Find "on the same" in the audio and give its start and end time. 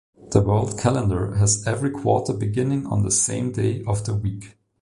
2.87-3.51